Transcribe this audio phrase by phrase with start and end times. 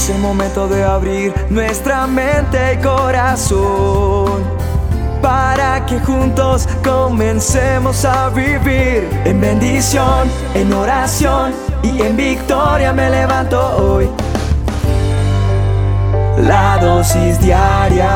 [0.00, 4.42] Es el momento de abrir nuestra mente y corazón
[5.20, 11.52] para que juntos comencemos a vivir en bendición, en oración
[11.82, 14.08] y en victoria me levanto hoy.
[16.48, 18.08] La dosis diaria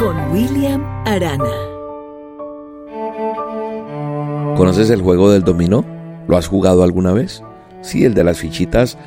[0.00, 1.44] con William Arana.
[4.56, 5.84] ¿Conoces el juego del dominó?
[6.26, 7.44] ¿Lo has jugado alguna vez?
[7.82, 8.98] Sí, el de las fichitas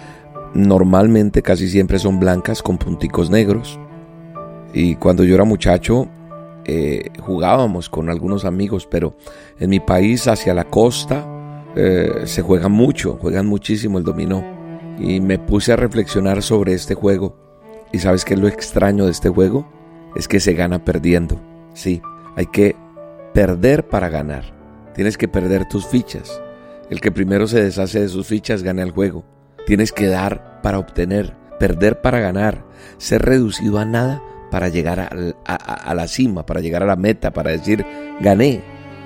[0.58, 3.80] normalmente casi siempre son blancas con punticos negros.
[4.74, 6.10] Y cuando yo era muchacho
[6.66, 9.16] eh, jugábamos con algunos amigos, pero
[9.60, 11.26] en mi país hacia la costa
[11.76, 14.44] eh, se juega mucho, juegan muchísimo el dominó.
[15.00, 17.38] Y me puse a reflexionar sobre este juego.
[17.94, 19.72] ¿Y sabes qué lo extraño de este juego?
[20.16, 21.40] Es que se gana perdiendo.
[21.74, 22.02] Sí,
[22.36, 22.76] hay que
[23.34, 24.44] perder para ganar.
[24.96, 26.42] Tienes que perder tus fichas.
[26.90, 29.24] El que primero se deshace de sus fichas gana el juego.
[29.68, 32.66] Tienes que dar para obtener, perder para ganar,
[32.98, 35.00] ser reducido a nada para llegar
[35.46, 37.86] a, la cima, para llegar a la meta, para decir
[38.22, 38.64] gané.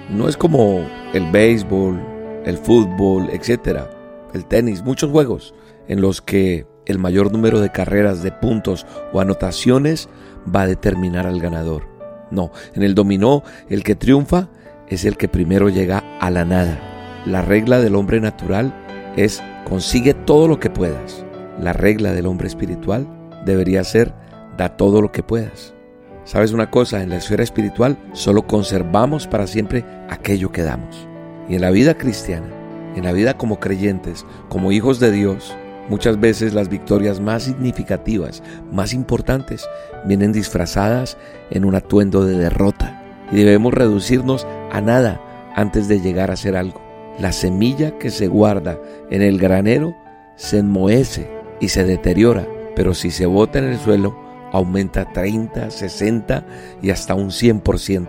[0.09, 1.99] No es como el béisbol,
[2.45, 3.89] el fútbol, etcétera,
[4.33, 5.53] el tenis, muchos juegos
[5.87, 10.09] en los que el mayor número de carreras, de puntos o anotaciones
[10.53, 11.87] va a determinar al ganador.
[12.31, 14.49] No, en el dominó el que triunfa
[14.87, 16.79] es el que primero llega a la nada.
[17.25, 18.73] La regla del hombre natural
[19.15, 21.25] es consigue todo lo que puedas.
[21.61, 23.07] La regla del hombre espiritual
[23.45, 24.13] debería ser
[24.57, 25.75] da todo lo que puedas.
[26.23, 27.03] ¿Sabes una cosa?
[27.03, 31.07] En la esfera espiritual solo conservamos para siempre aquello que damos.
[31.47, 32.47] Y en la vida cristiana,
[32.95, 35.55] en la vida como creyentes, como hijos de Dios,
[35.87, 39.67] muchas veces las victorias más significativas, más importantes,
[40.05, 41.17] vienen disfrazadas
[41.51, 43.03] en un atuendo de derrota.
[43.31, 45.21] Y debemos reducirnos a nada
[45.55, 46.81] antes de llegar a ser algo.
[47.19, 48.79] La semilla que se guarda
[49.11, 49.95] en el granero
[50.35, 52.45] se enmohece y se deteriora,
[52.75, 54.17] pero si se bota en el suelo,
[54.51, 56.45] aumenta 30, 60
[56.81, 58.07] y hasta un 100%.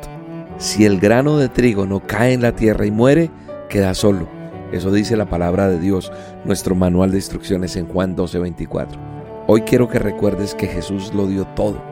[0.58, 3.30] Si el grano de trigo no cae en la tierra y muere,
[3.68, 4.26] queda solo.
[4.72, 6.10] Eso dice la palabra de Dios,
[6.44, 8.98] nuestro manual de instrucciones en Juan 12:24.
[9.46, 11.82] Hoy quiero que recuerdes que Jesús lo dio todo,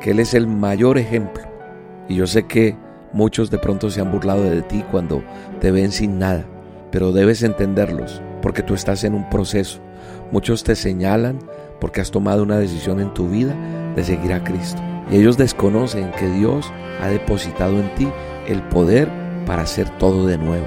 [0.00, 1.42] que Él es el mayor ejemplo.
[2.08, 2.76] Y yo sé que
[3.12, 5.22] muchos de pronto se han burlado de ti cuando
[5.60, 6.44] te ven sin nada,
[6.90, 9.80] pero debes entenderlos porque tú estás en un proceso.
[10.32, 11.38] Muchos te señalan
[11.78, 13.54] porque has tomado una decisión en tu vida
[13.94, 14.80] de seguir a Cristo.
[15.10, 16.72] Y ellos desconocen que Dios
[17.02, 18.08] ha depositado en ti
[18.48, 19.10] el poder
[19.44, 20.66] para hacer todo de nuevo.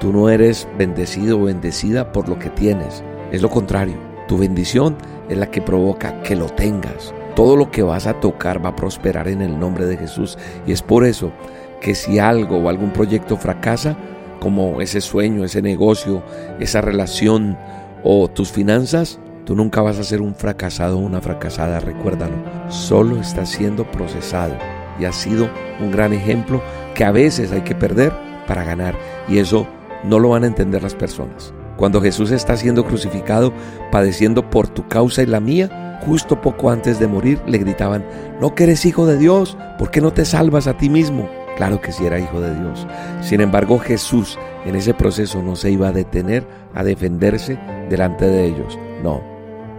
[0.00, 3.02] Tú no eres bendecido o bendecida por lo que tienes.
[3.32, 3.96] Es lo contrario.
[4.28, 4.96] Tu bendición
[5.30, 7.14] es la que provoca que lo tengas.
[7.34, 10.36] Todo lo que vas a tocar va a prosperar en el nombre de Jesús.
[10.66, 11.32] Y es por eso
[11.80, 13.96] que si algo o algún proyecto fracasa,
[14.40, 16.22] como ese sueño, ese negocio,
[16.60, 17.56] esa relación
[18.08, 22.36] o tus finanzas, tú nunca vas a ser un fracasado o una fracasada, recuérdalo.
[22.68, 24.54] Solo estás siendo procesado
[25.00, 25.50] y has sido
[25.80, 26.62] un gran ejemplo
[26.94, 28.12] que a veces hay que perder
[28.46, 28.94] para ganar
[29.28, 29.66] y eso
[30.04, 31.52] no lo van a entender las personas.
[31.76, 33.52] Cuando Jesús está siendo crucificado,
[33.90, 38.04] padeciendo por tu causa y la mía, justo poco antes de morir le gritaban,
[38.40, 41.28] no eres hijo de Dios, ¿por qué no te salvas a ti mismo?
[41.56, 42.86] Claro que sí era hijo de Dios.
[43.20, 48.46] Sin embargo, Jesús en ese proceso no se iba a detener a defenderse delante de
[48.46, 48.78] ellos.
[49.02, 49.22] No,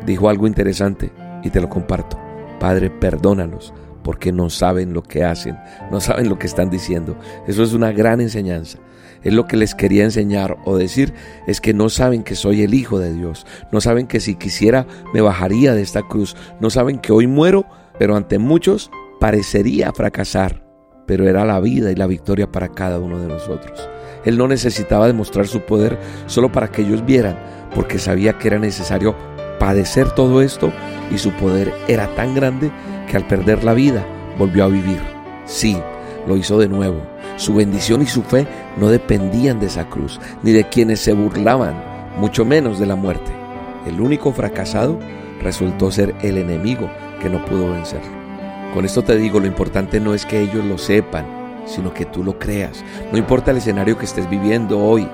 [0.06, 1.12] dijo algo interesante
[1.44, 2.18] y te lo comparto.
[2.60, 5.58] Padre, perdónalos porque no saben lo que hacen,
[5.92, 7.18] no saben lo que están diciendo.
[7.48, 8.80] Eso es una gran enseñanza.
[9.24, 11.14] Es lo que les quería enseñar o decir
[11.48, 14.86] es que no saben que soy el Hijo de Dios, no saben que si quisiera
[15.14, 17.66] me bajaría de esta cruz, no saben que hoy muero,
[18.00, 20.68] pero ante muchos parecería fracasar
[21.08, 23.90] pero era la vida y la victoria para cada uno de nosotros.
[24.28, 27.40] Él no necesitaba demostrar su poder solo para que ellos vieran,
[27.74, 29.16] porque sabía que era necesario
[29.58, 30.74] padecer todo esto
[31.10, 32.70] y su poder era tan grande
[33.10, 34.06] que al perder la vida
[34.38, 35.00] volvió a vivir.
[35.46, 35.78] Sí,
[36.28, 37.02] lo hizo de nuevo.
[37.38, 38.46] Su bendición y su fe
[38.76, 41.82] no dependían de esa cruz, ni de quienes se burlaban,
[42.18, 43.32] mucho menos de la muerte.
[43.86, 45.00] El único fracasado
[45.42, 46.90] resultó ser el enemigo
[47.22, 48.12] que no pudo vencerlo.
[48.74, 51.37] Con esto te digo, lo importante no es que ellos lo sepan,
[51.68, 52.84] sino que tú lo creas.
[53.12, 55.08] No importa el escenario que estés viviendo hoy,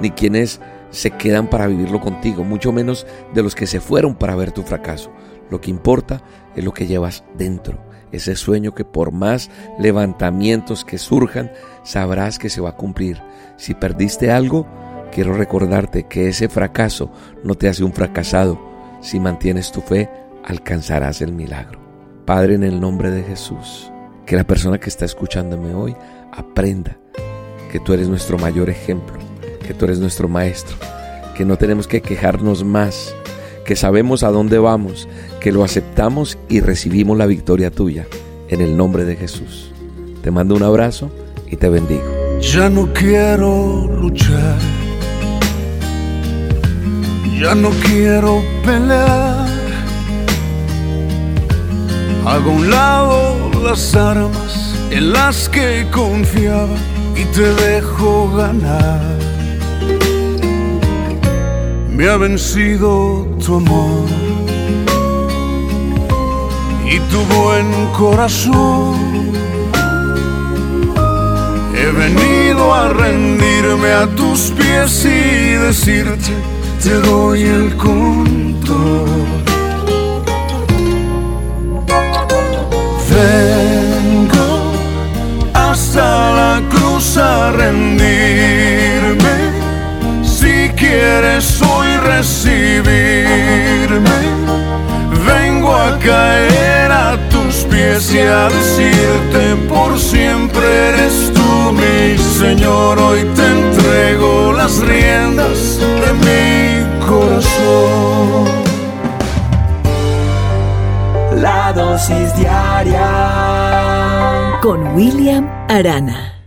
[0.00, 0.60] ni quienes
[0.90, 4.62] se quedan para vivirlo contigo, mucho menos de los que se fueron para ver tu
[4.62, 5.10] fracaso.
[5.50, 6.22] Lo que importa
[6.54, 7.78] es lo que llevas dentro,
[8.12, 11.50] ese sueño que por más levantamientos que surjan,
[11.82, 13.22] sabrás que se va a cumplir.
[13.56, 14.66] Si perdiste algo,
[15.12, 17.10] quiero recordarte que ese fracaso
[17.44, 18.60] no te hace un fracasado.
[19.00, 20.10] Si mantienes tu fe,
[20.44, 21.80] alcanzarás el milagro.
[22.24, 23.89] Padre, en el nombre de Jesús,
[24.30, 25.96] que la persona que está escuchándome hoy
[26.30, 26.96] aprenda
[27.72, 29.18] que tú eres nuestro mayor ejemplo,
[29.66, 30.76] que tú eres nuestro maestro,
[31.36, 33.12] que no tenemos que quejarnos más,
[33.64, 35.08] que sabemos a dónde vamos,
[35.40, 38.06] que lo aceptamos y recibimos la victoria tuya.
[38.48, 39.72] En el nombre de Jesús.
[40.22, 41.10] Te mando un abrazo
[41.48, 42.04] y te bendigo.
[42.40, 44.58] Ya no quiero luchar.
[47.40, 49.49] Ya no quiero pelear.
[52.26, 56.76] Hago un lado las armas en las que confiaba
[57.16, 59.18] y te dejo ganar.
[61.88, 64.06] Me ha vencido tu amor
[66.84, 68.98] y tu buen corazón.
[71.74, 76.32] He venido a rendirme a tus pies y decirte,
[76.82, 79.39] te doy el control.
[98.48, 102.98] Decirte por siempre eres tú mi Señor.
[102.98, 108.48] Hoy te entrego las riendas de mi corazón.
[111.36, 113.08] La dosis diaria
[114.60, 116.39] Con William Arana.